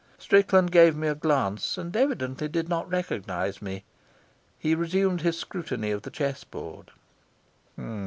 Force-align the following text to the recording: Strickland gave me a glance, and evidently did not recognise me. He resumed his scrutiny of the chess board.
Strickland 0.17 0.71
gave 0.71 0.95
me 0.95 1.07
a 1.07 1.13
glance, 1.13 1.77
and 1.77 1.95
evidently 1.95 2.47
did 2.47 2.67
not 2.67 2.89
recognise 2.89 3.61
me. 3.61 3.83
He 4.57 4.73
resumed 4.73 5.21
his 5.21 5.37
scrutiny 5.37 5.91
of 5.91 6.01
the 6.01 6.09
chess 6.09 6.43
board. 6.43 6.89